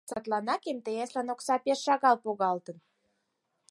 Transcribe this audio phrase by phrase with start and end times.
[0.11, 2.77] Садланак МТС-лан окса пеш шагал погалтын.